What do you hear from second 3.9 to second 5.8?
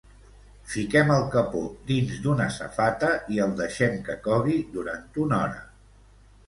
que cogui durant una hora.